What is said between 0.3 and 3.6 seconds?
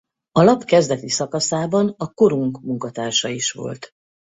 A lap kezdeti szakaszában a Korunk munkatársa is